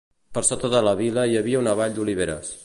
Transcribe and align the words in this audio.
Per 0.37 0.41
sota 0.47 0.71
de 0.75 0.81
la 0.87 0.93
vila 1.03 1.27
hi 1.33 1.39
havia 1.43 1.61
una 1.65 1.77
vall 1.83 1.95
d'oliveres. 1.99 2.53